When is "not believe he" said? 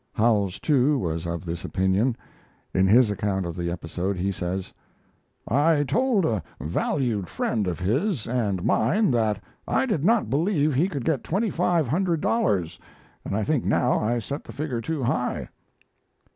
10.03-10.87